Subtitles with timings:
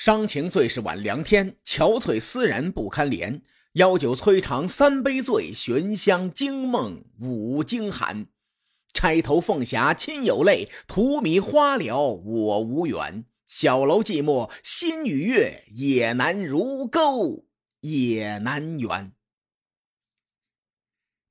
[0.00, 3.42] 伤情最是晚凉天，憔悴思人不堪怜。
[3.72, 8.26] 邀酒摧肠三杯醉，寻香惊梦五更寒。
[8.94, 13.26] 钗头凤霞亲有泪，荼蘼花了我无缘。
[13.46, 17.44] 小楼寂寞心与月，也难如钩
[17.80, 19.12] 也难圆。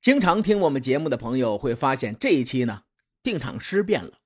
[0.00, 2.84] 经常听我们节目的朋友会发现，这一期呢
[3.20, 4.20] 定场诗变了，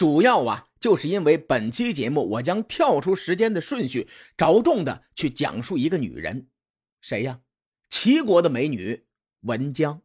[0.00, 0.68] 主要啊。
[0.80, 6.48] 就是因为本期节目，我将跳出时间的顺序，着重的去讲述一个女人，
[7.02, 7.42] 谁呀？
[7.90, 9.04] 齐国的美女
[9.40, 10.00] 文姜。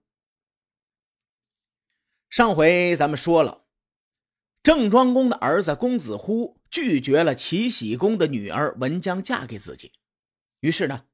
[2.29, 3.63] 上回咱们说了，
[4.61, 9.93] 郑庄公的儿子公子乎拒绝了齐僖公的女儿文姜嫁给自己，
[10.59, 11.05] 于是呢，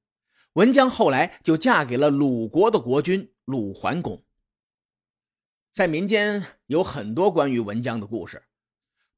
[0.53, 4.23] 文姜后来就嫁给了鲁国的国君鲁桓公。
[5.71, 8.41] 在民间有很多关于文姜的故事。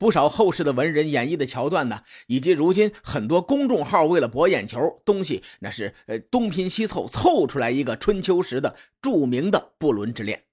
[0.03, 10.43] 不少后世的文人演绎的桥段呢，以及如今很多公众号为了博眼球，东西那是呃东拼西凑凑出来一个春秋时的著名的不伦之恋。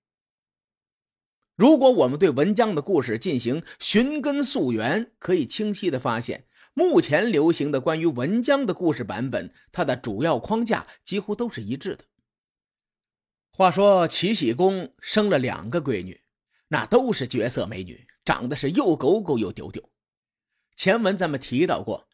[1.57, 12.05] 如果我们对文姜的故事进行寻根溯源，可以清晰的发现，目前流行的关于文姜的故事版本，它的主要框架几乎都是一致的。
[13.51, 16.21] 话说齐僖公生了两个闺女，
[16.73, 18.07] 那都是绝色美女。
[18.23, 19.83] 长得是又狗狗又丢丢。
[20.77, 22.07] 前文咱们提到过，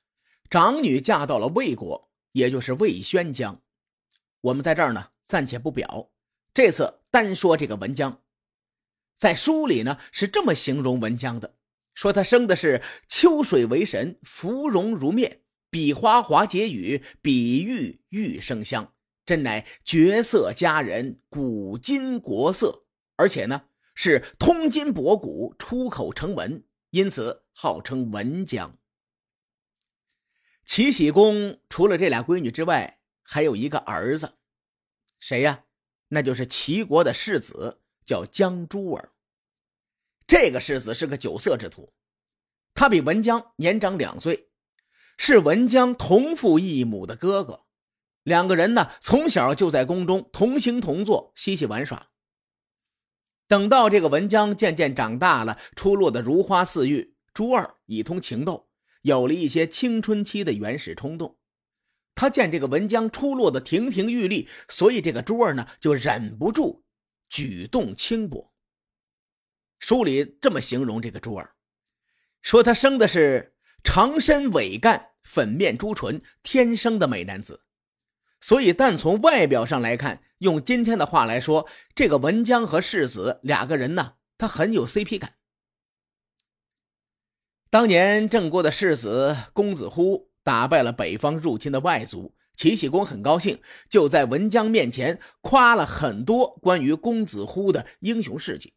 [0.48, 3.60] 长女嫁到了魏国，也就是魏宣姜。
[4.40, 6.10] 我们在这儿呢暂且不表，
[6.54, 8.22] 这次单说这个文姜。
[9.16, 11.56] 在书里呢是这么形容文姜的：
[11.92, 18.94] 说她生的是秋水为神，芙蓉如面，比花华结雨，比玉玉生香，
[19.26, 22.86] 真乃绝色佳人，古今国色。
[23.16, 23.64] 而且呢。
[23.96, 28.78] 是通今博古，出口成文，因此号称文姜。
[30.66, 34.34] 齐僖公除了这俩闺女之外，还有一个儿子，
[35.18, 35.64] 谁呀？
[36.08, 39.12] 那就是齐国的世子，叫姜朱儿。
[40.26, 41.94] 这个世子是个酒色之徒，
[42.74, 44.50] 他比文姜年长两岁，
[45.16, 47.64] 是文姜同父异母的哥哥。
[48.24, 52.10] 两个人呢，从小就在宫中同行同坐，嬉戏玩耍。
[53.48, 58.68] 等到这个文姜渐渐长大了，出落的如花似玉，朱二已通情窦，
[59.02, 61.38] 有了一些青春期的原始冲动。
[62.14, 66.84] 他见这个文姜出落的亭亭玉立，所以这个朱二呢就忍不住
[67.28, 68.52] 举动轻薄。
[69.78, 71.54] 书里这么形容这个朱二，
[72.40, 73.54] 说他生的是
[73.84, 77.62] 长身伟干、粉面朱唇，天生的美男子。
[78.40, 85.36] 所以，但从外表上来看，用今天的话来说，这个文姜和世子两个人呢，他很有 CP 感。
[87.70, 93.60] 当年郑国的世子公子乎打败了北方入侵的外族，齐僖公很高兴，
[93.90, 98.74] 就在文姜面前夸了很多关于公子乎的英雄事迹。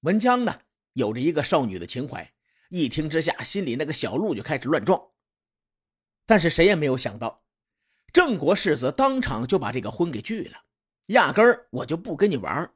[0.00, 0.60] 文姜呢，
[0.92, 2.32] 有着一个少女的情怀，
[2.70, 5.08] 一听之下，心里那个小鹿就开始乱撞。
[6.24, 7.42] 但是谁也没有想到。
[8.12, 10.58] 郑国世子当场就把这个婚给拒了，
[11.08, 12.72] 压根儿我就不跟你玩。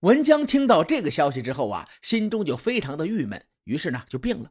[0.00, 4.50] 文姜听到这个消息之后啊，心中就非常的郁闷，于是呢就病了。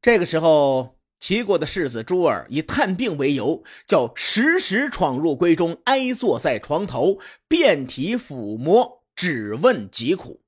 [0.00, 10.42] 这个时候，齐国的世子朱儿以探病为由，叫时时闯入闺中，挨坐在床头，遍体抚摸，只问疾苦。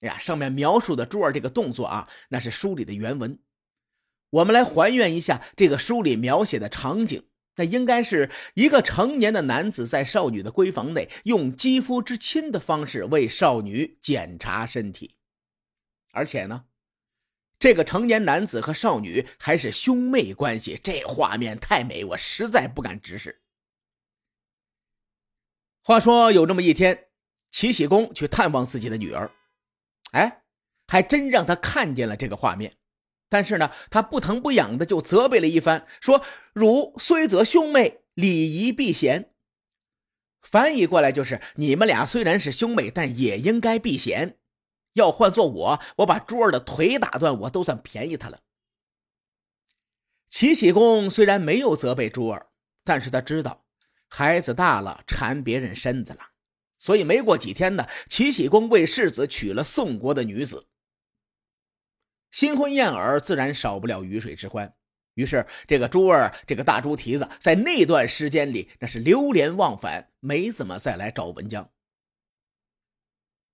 [0.00, 3.38] 哎呀，上面描述的朱儿这个动作啊，那是书里的原文。
[4.30, 7.24] 我们来还原一下这个书里描写的场景，
[7.56, 15.16] 那应该是一个成年的男子在少女的闺房内，用肌肤之亲的方式为少女检查身体，
[16.12, 16.66] 而且呢，
[17.58, 23.42] 这个成年男子和少女还是兄妹关系，这画面太美，我实在不敢直视。
[25.82, 27.08] 话说有这么一天，
[27.50, 29.30] 齐僖公去探望自己的女儿，
[30.12, 30.44] 哎，
[30.86, 32.76] 还真让他看见了这个画面。
[33.30, 36.22] 但是呢，他不疼不痒的就责备了一番，说
[36.52, 39.32] ：“汝虽则兄妹，礼仪避嫌。”
[40.42, 44.36] 翻译过来就是：你们俩虽然是兄妹，但也应该避嫌。
[44.94, 48.40] 要换做我，我把珠儿的腿打断，我都算便宜他了。
[50.28, 52.48] 齐僖公虽然没有责备珠儿，
[52.82, 53.64] 但是他知道
[54.08, 56.20] 孩子大了缠别人身子了，
[56.78, 60.66] 所以没过几天呢，齐僖公为世子娶了宋国的女子。
[62.30, 64.72] 新婚燕尔，自然少不了鱼水之欢。
[65.14, 71.70] 于是，这个朱儿，这个大猪蹄子，在那段时间里，那是流连忘返，没怎么再来找文姜。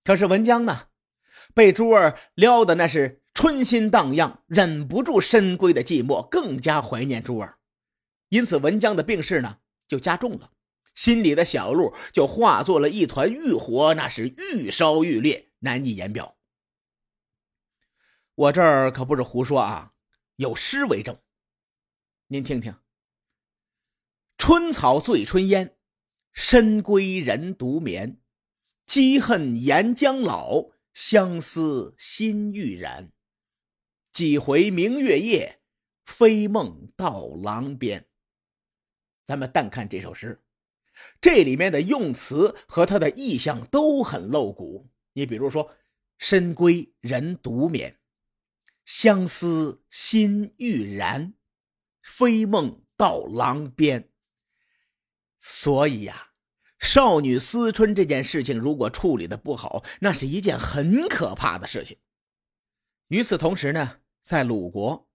[0.03, 0.87] 可是文姜呢，
[1.53, 7.57] 被朱儿撩的那是春心荡漾，忍不住深闺的寂寞，更加怀念珠儿。
[8.29, 9.57] 因此，文江的病势呢
[9.87, 10.51] 就加重了，
[10.93, 16.36] 心里的小鹿就化作了一团欲火，那是愈烧愈烈，难以言表。
[18.37, 19.93] 我这儿可不是胡说啊，
[20.35, 21.17] 有诗为证，
[22.27, 22.75] 您听听
[24.37, 25.75] ：“春草醉春烟，
[26.33, 28.21] 深闺人独眠。
[28.85, 33.11] 积恨岩浆老，相思心欲燃。
[34.11, 35.59] 几回明月夜，
[36.05, 38.07] 飞梦到廊边。”
[39.25, 40.43] 咱们淡看这首诗，
[41.19, 44.87] 这里面的用词和它的意象都很露骨。
[45.13, 45.75] 你比如说
[46.19, 47.97] ，“深闺人独眠”。
[48.87, 51.33] 相思心欲燃，
[52.01, 54.07] 飞梦到郎边。
[55.39, 56.29] 所以呀，
[56.79, 61.97] 少女思春这件事情，如果处理的不好，那是一件很可怕的事情。
[63.09, 65.09] 与此同时呢，在鲁国，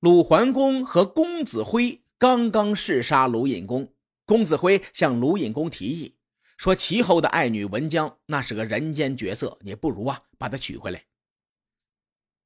[0.00, 3.92] 鲁桓公和公子辉刚刚弑杀鲁隐公，
[4.24, 6.16] 公子辉向鲁隐公提议
[6.56, 11.04] 说：“齐后的爱女文姜，那是个人间绝色，你不如啊，把她娶回来。”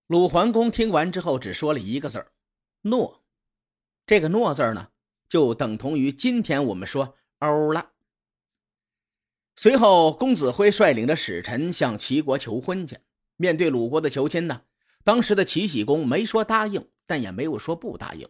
[0.08, 2.32] 鲁桓公听完之后，只说了一个字儿
[2.88, 3.22] ：“诺。”
[4.06, 4.88] 这个“诺”字呢，
[5.28, 7.90] 就等同于今天我们说“欧”了。
[9.54, 12.96] 随后，公子辉率领着使臣向齐国求婚去。
[13.36, 14.62] 面对鲁国的求亲呢，
[15.04, 18.26] 当时的齐僖公没说答应，但也没有说不答应，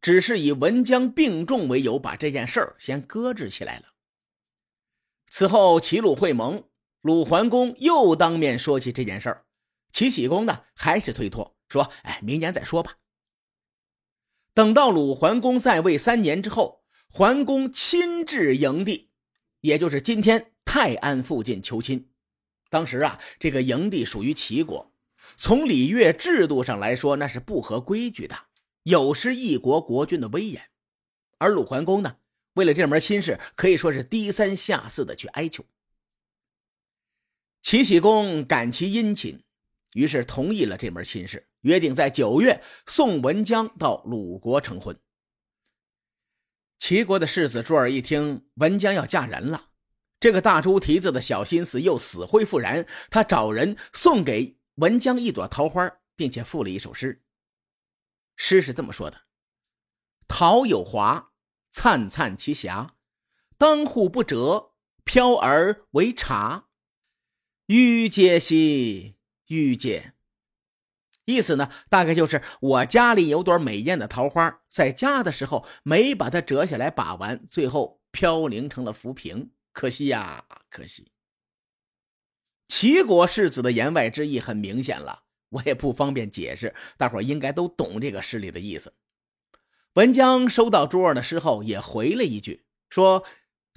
[0.00, 3.86] 只是以文姜病重为由，把这件事儿先搁置起来了。
[5.26, 6.62] 此后，齐鲁会盟，
[7.00, 9.46] 鲁桓公又当面说起这件事儿。
[9.98, 12.98] 齐僖公呢，还是推脱说：“哎，明年再说吧。”
[14.54, 19.10] 等到鲁桓公在位三年之后，桓公亲至营地，
[19.62, 22.12] 也就是今天泰安附近求亲。
[22.70, 24.92] 当时啊，这个营地属于齐国，
[25.36, 28.36] 从礼乐制度上来说，那是不合规矩的，
[28.84, 30.70] 有失一国国君的威严。
[31.38, 32.18] 而鲁桓公呢，
[32.52, 35.64] 为了这门亲事，可以说是低三下四的去哀求。
[37.62, 39.42] 齐僖公感其殷勤。
[39.94, 44.98] 于是同意了这门亲事，约定在九月送文姜到鲁国成婚。
[46.78, 49.70] 齐国的世子朱儿一听文姜要嫁人了，
[50.20, 57.24] 这个大猪蹄子的小心思又死灰复燃，他找人送给文姜一朵桃花，并且赋了一首诗。
[58.36, 59.22] 诗是这么说的
[60.28, 61.32] ：“桃有华，
[61.72, 62.94] 灿灿其霞，
[63.56, 66.68] 当户不折，飘而为茶。
[67.66, 69.16] 欲嗟兮。”
[69.48, 70.14] 遇见，
[71.26, 81.12] 意思呢，大概就是我家里有朵美艳的桃花，在家的时候没把它折下来把玩，最后飘零成了浮萍，可惜呀，可惜。
[82.68, 88.94] 齐国世子的言外之意很明显了，我也不方便解释，大伙应该都懂这个诗里的意思。
[89.94, 93.24] 文江收到朱儿的诗后，也回了一句，说：“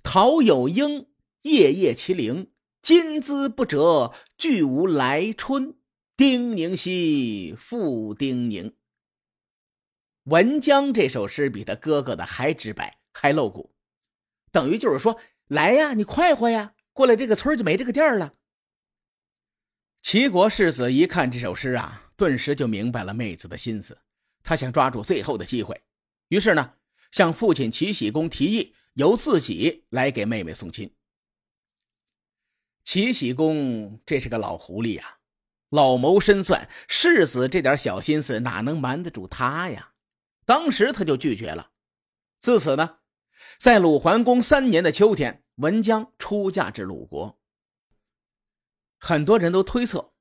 [0.04, 1.08] 桃有莺，
[1.44, 2.51] 夜夜其灵。”
[2.82, 5.76] 金姿不折，俱无来春。
[6.18, 8.76] 丁宁兮，复丁宁。
[10.26, 13.74] 文姜这首诗比他哥哥的还直白，还露骨，
[14.52, 18.36] 等于就是说：“来呀，你快活呀，过来这个村就没这个店了。”
[20.04, 23.98] 齐国世子一看这首诗啊，顿时就明白了妹子的心思，
[24.44, 25.82] 他想抓住最后的机会，
[26.28, 26.74] 于是呢，
[27.12, 30.92] 向父亲齐僖公提议，由自己来给妹妹送亲。
[32.84, 35.18] 齐僖公这是个老狐狸呀，
[35.70, 39.94] 老谋深算，世子这点小心思哪能瞒得住他呀？
[40.46, 41.72] 当时他就拒绝了。
[42.40, 42.98] 自此呢，
[43.58, 47.40] 在鲁桓公三年的秋天，文姜出嫁至鲁国。
[49.00, 50.14] 很多人都推测，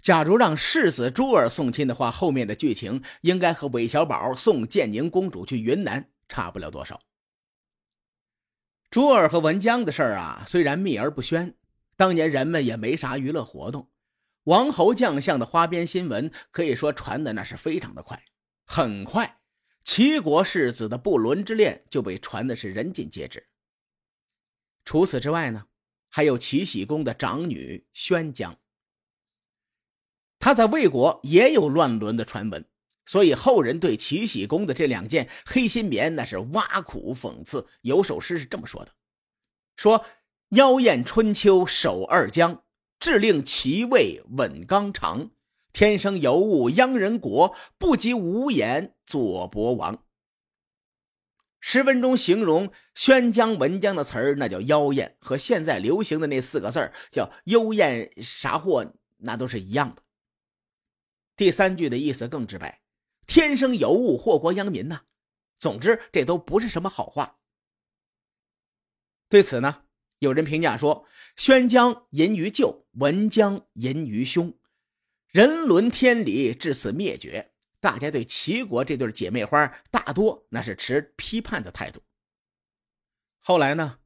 [0.00, 7.02] 假如让世子朱儿送亲的话，后面的剧情应该和韦小宝送建宁公主去云南差不了多少。
[8.88, 11.54] 朱儿和文姜的事儿啊，虽然秘而不宣。
[11.96, 13.90] 当年人们也没啥娱乐活动，
[14.44, 18.22] 王侯将相的花边新闻可以说传的那是非常的快。
[18.66, 19.40] 很快，
[19.82, 23.48] 齐国世子的不伦之恋就被传的是人尽皆知。
[24.84, 25.68] 除此之外呢，
[26.10, 28.58] 还有齐僖公的长女宣姜，
[30.38, 32.68] 她在魏国也有乱伦的传闻，
[33.06, 37.66] 所以后人对齐僖公的这两件黑心棉那是挖苦讽刺。
[37.80, 38.92] 有首诗是这么说的：
[39.76, 40.04] 说。
[40.50, 42.62] 妖艳春秋守二江，
[43.00, 45.30] 致令其位稳刚长。
[45.72, 50.04] 天生尤物殃人国，不及无言左伯王。
[51.58, 60.02] 诗文中形容宣江文江的词儿，那叫妖艳，和现在流行的那四个字叫幽艳啥货，那都是一样的。
[61.34, 62.80] 第三句的意思更直白：
[63.26, 65.02] 天生尤物，祸国殃民呐。
[65.58, 67.38] 总之，这都不是什么好话。
[69.28, 69.82] 对此呢，
[70.18, 71.06] 有人评价说
[71.36, 74.56] ：“宣姜淫于旧，文姜淫于凶，
[75.28, 82.02] 人伦天理至此灭绝。”大家对齐国这对姐妹花大多那是持批判的态度。
[83.38, 83.98] 后来呢，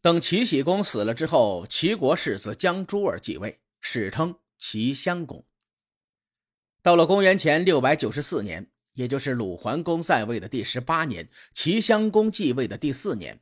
[0.00, 5.44] 等齐僖公死了之后，齐国世子姜朱儿继位，史称齐襄公。
[6.80, 13.40] 到了公元前六百九十四年，也就是鲁桓公在位的第十八年，齐襄公继位的第四年，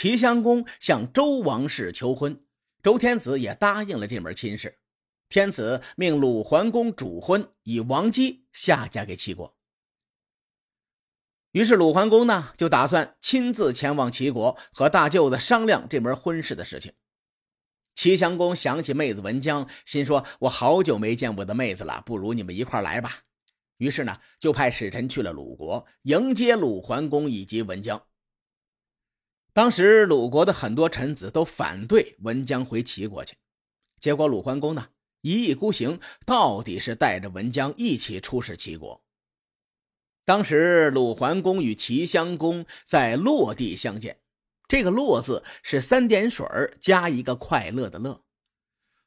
[0.00, 2.40] 齐襄公向周王室求婚，
[2.84, 4.78] 周天子也答应了这门亲事。
[5.28, 9.56] 天子命鲁桓公主婚，以王姬下嫁给齐国。
[11.50, 16.92] 于是鲁桓公呢，就打算亲自前往齐国，和大舅子商量这门婚事的事情。
[17.96, 23.24] 齐襄公想起妹子文姜，心说：“我好久没见我的妹子了，不如你们一块来吧。”
[23.78, 28.00] 于是呢，就派使臣去了鲁国，迎接鲁桓公以及文姜。
[29.58, 33.34] 当时鲁国的很多臣子都反对文姜回齐国去，
[33.98, 34.90] 结果鲁桓公呢。
[35.22, 39.02] 一意孤行，到底是带着文姜一起出使齐国。
[40.24, 44.20] 当时鲁桓公与齐襄公在洛地相见，
[44.68, 46.46] 这个“洛”字是三点水
[46.78, 48.22] 加一个快乐的“乐”。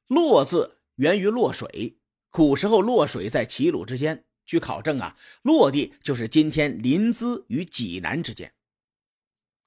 [0.08, 1.96] 洛字源于洛水，
[2.30, 4.26] 古时候洛水在齐鲁之间。
[4.46, 8.54] 据考证啊，洛地就是今天临淄与济南之间。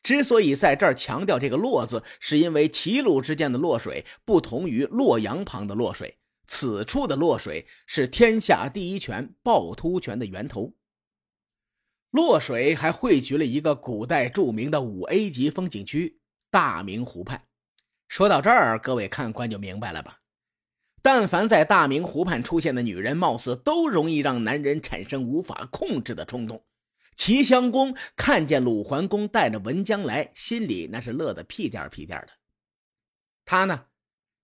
[0.04, 6.18] 之所以在这儿强调这个“洛”字，是因为齐鲁之间的洛水不同于洛阳旁的洛水。
[6.46, 10.74] 此处的洛水是天下第一泉趵突泉的源头。
[12.10, 16.20] 洛水还汇聚了一个古代著名的五 A 级风景区——
[16.52, 17.42] 大明湖畔。
[18.06, 20.20] 说到这儿，各位看官就明白了吧？
[21.00, 26.62] 但凡在大明湖畔出现的女人，貌似都容易让男人产生无法控制的冲动。
[27.16, 32.28] 齐襄公看见鲁桓公带着文姜来，心里那是乐得屁颠屁颠的。
[33.44, 33.86] 他呢，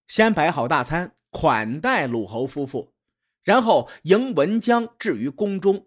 [0.06, 1.14] 先摆好大餐。
[1.32, 2.92] 款待鲁侯夫妇，
[3.44, 5.86] 然后迎文姜至于宫中，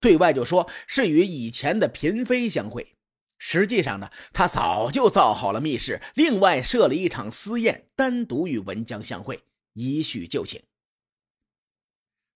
[0.00, 2.96] 对外就说是与以前的嫔妃相会。
[3.36, 10.62] 实际上呢，他早就造好了密室，另外设了一场私宴，单独与文姜相会，以叙旧情。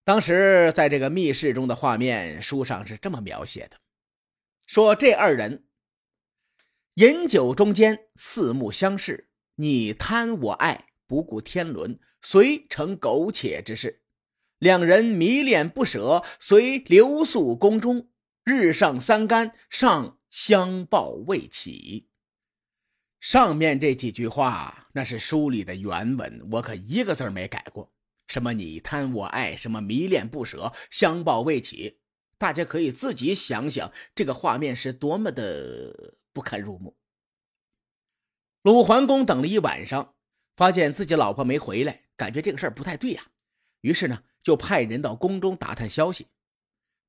[0.05, 3.77] 当时在这个密室中的画面，书上是这么描写的：
[4.67, 5.65] 说这二人
[6.93, 11.99] 饮酒中间，四目相视，你贪我爱，不顾天伦。
[12.21, 14.03] 遂成苟且之事，
[14.59, 18.09] 两人迷恋不舍，遂留宿宫中。
[18.43, 22.09] 日上三竿，尚相抱未起。
[23.19, 27.91] 上面这几句话，那是书里的原文，我可一个字没改过。
[28.27, 31.99] 什么你贪我爱，什么迷恋不舍，相抱未起，
[32.37, 36.97] 大家可以自己想想，这个画面是多么的不堪入目。
[38.63, 40.15] 鲁桓公等了一晚上，
[40.55, 42.01] 发现自己老婆没回来。
[42.17, 43.27] 感觉这个事儿不太对呀，
[43.81, 46.27] 于是呢，就派人到宫中打探消息。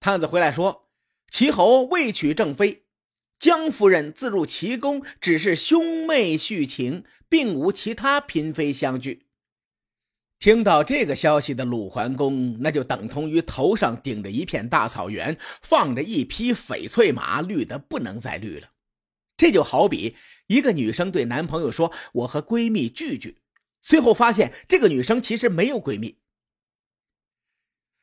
[0.01, 0.91] 探子回来说，
[1.31, 2.87] 齐侯未娶正妃，
[3.39, 9.26] 姜夫人自入齐宫，只是兄妹续情，并无其他嫔妃相聚。
[10.39, 18.69] 听到这个消息的鲁桓公，那就等同于头上顶着一片大草原，放着一匹翡翠马，绿的不能再绿了。
[19.37, 20.15] 这就好比
[20.47, 23.39] 一个女生对男朋友说：“我和闺蜜聚聚。”
[23.81, 26.19] 最后发现，这个女生其实没有闺蜜。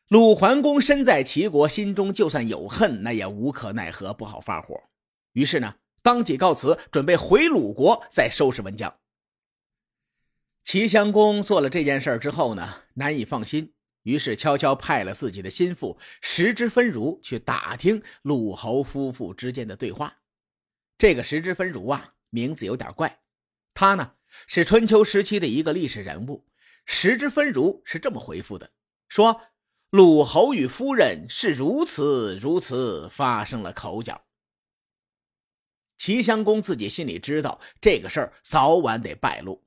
[0.09, 4.81] 鲁桓公身在齐国，心中就算有恨，那也无可奈何，不好发火。
[5.33, 8.93] 于是呢，当即告辞，准备回鲁国再收拾文姜。
[10.63, 20.15] 齐襄公做了这件事之后呢，难以放心，于是悄悄派了自己的心腹石之分如去打听鲁侯夫妇之间的对话。
[20.97, 23.19] 这个石之分如啊，名字有点怪，
[23.73, 24.13] 他呢。
[24.47, 26.43] 是春秋时期的一个历史人物，
[26.87, 28.71] 石之分如是这么回复的：
[29.07, 29.41] 说
[29.91, 34.25] 鲁侯与夫人是如此如此，发生了口角。
[35.97, 39.62] 齐襄公自己心里知道这个事儿早晚得败露，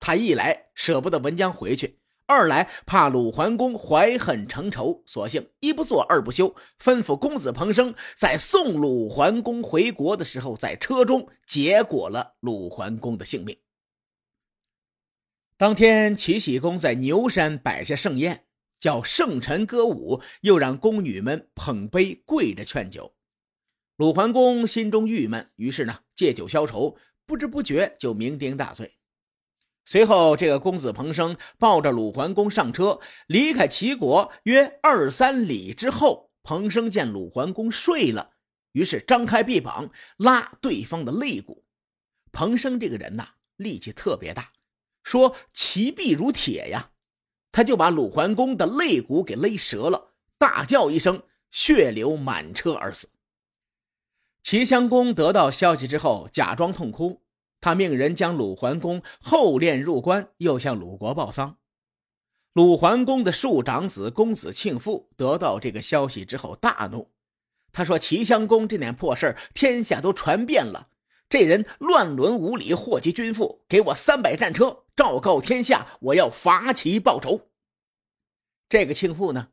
[0.00, 13.56] 他一来舍不得文姜回去，二来怕鲁桓公怀恨成仇，索性一不做二不休，吩咐公子彭生在送鲁桓公回国的时候，在车中结果了鲁桓公的性命。
[15.56, 18.44] 当天，齐僖公在牛山摆下盛宴，
[18.78, 23.14] 叫圣臣歌舞，又让宫女们捧杯跪着劝酒。
[23.96, 28.97] 鲁桓公心中郁闷，于是呢借酒消愁，不知不觉就酩酊大醉。
[29.90, 38.32] 随后，这个公子彭生抱着鲁桓公上车，离开齐国约二三里之后，彭生见鲁桓公睡了，
[38.72, 41.64] 于是张开臂膀拉对方的肋骨。
[42.32, 43.26] 彭生这个人呐，
[43.56, 44.50] 力气特别大，
[45.04, 46.90] 说其臂如铁呀，
[47.50, 53.08] 他就把鲁桓公的肋骨给勒折了，大叫一声，血流满车而死。
[54.42, 57.22] 齐襄公得到消息之后，假装痛哭。
[57.60, 61.58] 他命人将鲁桓公后殓入关，又向鲁国报丧。
[62.52, 67.12] 鲁桓公的庶长子公子庆父得到这个消息之后大怒，
[67.72, 70.88] 他说：“齐襄公这点破事天下都传遍了。
[71.28, 73.64] 这人乱伦无礼，祸及君父。
[73.68, 77.50] 给我三百战车，昭告天下，我要伐齐报仇。”
[78.68, 79.48] 这个庆父呢，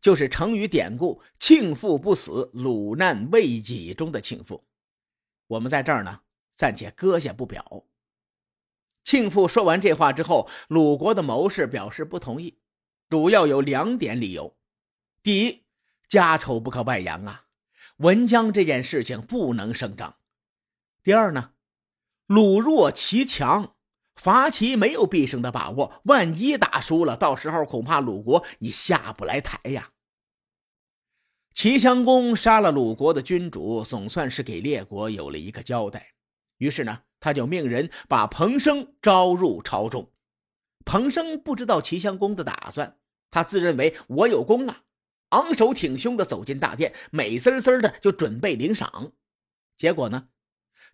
[0.00, 4.64] 就是成语典故“庆父不死，鲁难未已”中的庆父。
[5.46, 6.20] 我们在这儿呢。
[6.56, 7.84] 暂且搁下不表。
[9.02, 12.58] 庆父说完这话之后，鲁国的谋士表示不同意，
[13.10, 14.56] 主要有两点理由：
[15.22, 15.64] 第一，
[16.08, 17.44] 家丑不可外扬啊，
[17.98, 20.16] 文姜这件事情不能声张；
[21.02, 21.52] 第二呢，
[22.26, 23.76] 鲁弱齐强，
[24.16, 29.90] 伐齐没有必胜的把握，万一打输了，到时候恐怕鲁国你下不来台呀。
[31.52, 36.13] 齐襄公杀了鲁国的君主，总算是给列国有了一个交代。
[36.64, 40.10] 于是呢，他就命人把彭生招入朝中。
[40.86, 42.98] 彭生不知道齐襄公的打算，
[43.30, 44.84] 他自认为我有功啊，
[45.30, 49.12] 昂首挺胸的走进大殿，美滋滋的就准备领赏。
[49.76, 50.28] 结果呢，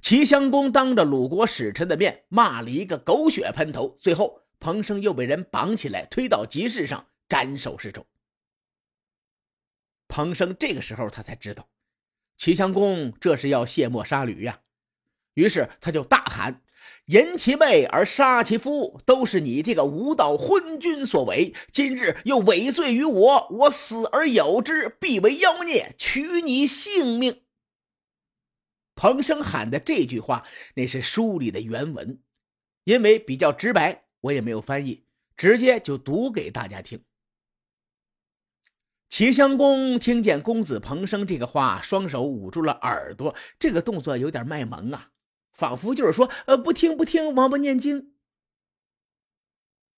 [0.01, 8.05] 齐襄公当着鲁国使臣的面骂了一个狗血喷头，最后彭生又被人绑起来推到集市上斩首示众。
[10.09, 11.69] 彭生这个时候他才知道，
[12.37, 14.63] 齐襄公这是要卸磨杀驴呀。
[15.35, 16.63] 于是他就大喊
[17.07, 21.55] ：“淫其妹而杀其夫，都是你这个无道昏君所为。
[21.73, 27.43] 今日又违罪于我，我死而有之，必为妖孽，取你性命。”
[28.95, 32.21] 彭生喊的这句话，那是书里的原文，
[32.85, 35.05] 因为比较直白，我也没有翻译，
[35.37, 37.03] 直接就读给大家听。
[39.09, 45.11] 齐襄公听见公子彭生这个话，双手捂住了耳朵，这个动作有点卖萌啊。
[45.61, 48.15] 仿佛就是说，呃，不听不听，王八念经。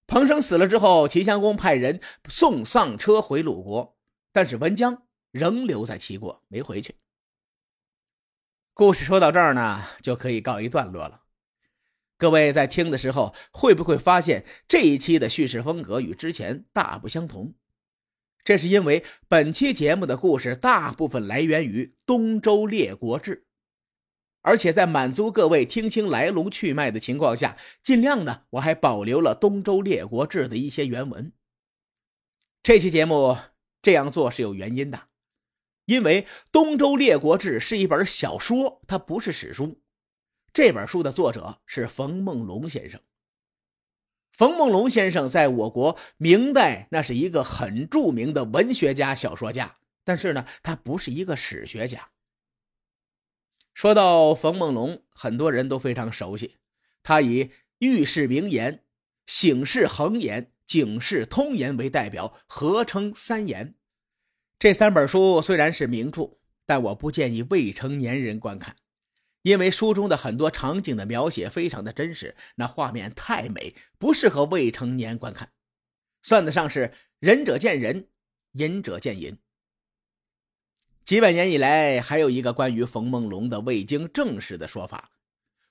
[0.08, 3.96] 彭生死了之后，齐襄公派人送丧车回鲁国，
[4.32, 6.96] 但是文姜仍留在齐国，没回去。
[8.74, 11.22] 故事说到这儿呢，就可以告一段落了。
[12.18, 17.54] 各位在听的时候，会不会发现这一期的叙事风格与之前大不相同？
[18.42, 23.46] 这是因为本期节目的故事大部分来源于《东周列国志》。
[24.42, 31.32] 而且在满足各位听清来龙去脉的情况下，尽量呢，我还保留了《东周列国志》的一些原文。
[32.62, 33.38] 这期节目
[33.80, 35.08] 这样做是有原因的，
[35.86, 39.80] 因为《东周列国志》是一本小说，它不是史书。
[40.52, 43.00] 这本书的作者是冯梦龙先生。
[44.32, 52.10] 冯梦龙先生在我国明代那是一个很著名的文学家、小说家，但是呢，他不是一个史学家。
[53.74, 56.56] 说到冯梦龙，很多人都非常熟悉。
[57.02, 58.84] 他以“遇事名言
[59.26, 63.74] ”“醒世恒言”“警世通言”为代表，合称三言。
[64.58, 68.76] 这三本书虽然是名著，但我不建议未成年人观看，
[69.42, 75.50] 因为书中的很多场景的描写非常的真实，那画面太美，不适合未成年观看，
[76.22, 78.06] 算得上是仁者见仁，
[78.52, 79.36] 隐者见隐。
[81.04, 85.10] 几百年以来，还有一个关于冯梦龙的未经证实的说法。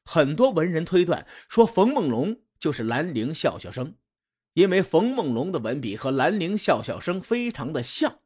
[0.03, 3.95] 很多文人推断说，冯梦龙就是兰陵笑笑生，
[4.53, 8.19] 因为冯梦龙的文笔和兰陵笑笑生非常的像。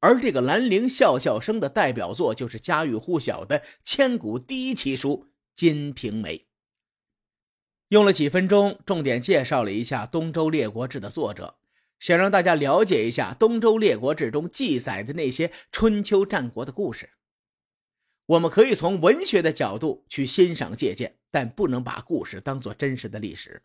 [0.00, 6.38] 而这个兰陵笑笑生的代表作，就是家喻户晓的千古第一奇书《金瓶梅》。
[7.90, 11.58] 用了几分钟，重点介绍了一下《东周列国志》的作者。
[12.02, 17.10] 想让大家了解一下《东周列国志》中记载的那些春秋战国的故事。
[18.26, 23.62] 我们可以从文学的角度去欣赏借鉴，但不能把故事当做真实的历史。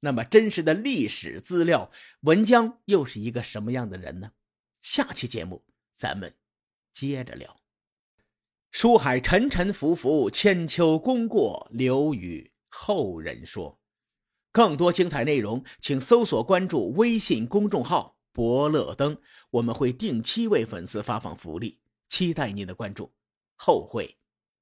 [0.00, 4.32] 那么，真实的历史资料，文姜又是一个什么样的人呢？
[4.82, 6.34] 下期节目咱们
[6.92, 7.60] 接着聊。
[8.72, 13.77] 书海沉沉浮浮，千秋功过留与后人说。
[14.52, 19.18] 更多精彩内容，请搜索关注微信公众号“伯乐灯”，
[19.50, 23.12] 我们会定期为粉丝发放福利，期待您的关注，
[23.56, 24.16] 后会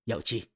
[0.05, 0.56] 有期。